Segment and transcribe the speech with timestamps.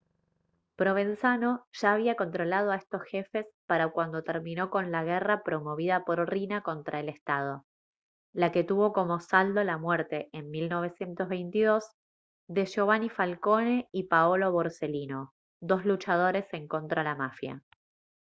[0.75, 6.27] provenzano ya había controlado a estos jefes para cuando terminó con la guerra promovida por
[6.27, 7.67] riina contra el estado
[8.33, 11.85] la que tuvo como saldo la muerte en 1922
[12.49, 17.61] de giovanni falcone y paolo borsellino dos luchadores en contra la mafia»